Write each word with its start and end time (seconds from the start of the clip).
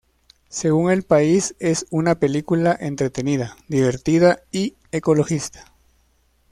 Según 0.49 0.89
El 0.89 1.03
País 1.03 1.53
es 1.59 1.85
una 1.91 2.15
película 2.15 2.75
entretenida, 2.81 3.55
divertida 3.67 4.39
y 4.51 4.73
ecologista. 4.91 5.71